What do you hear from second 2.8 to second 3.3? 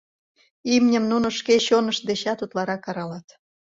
аралат.